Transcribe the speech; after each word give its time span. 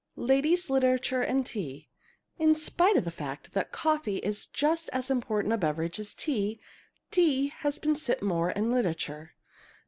LADIES, 0.15 0.67
LITERATURE, 0.67 1.21
AND 1.21 1.45
TEA 1.45 1.87
In 2.39 2.55
spite 2.55 2.97
of 2.97 3.05
the 3.05 3.11
fact 3.11 3.51
that 3.53 3.71
coffee 3.71 4.17
is 4.17 4.47
just 4.47 4.89
as 4.91 5.11
important 5.11 5.53
a 5.53 5.59
beverage 5.59 5.99
as 5.99 6.15
tea, 6.15 6.59
tea 7.11 7.49
has 7.59 7.77
been 7.77 7.95
sipped 7.95 8.23
more 8.23 8.49
in 8.49 8.71
literature. 8.71 9.35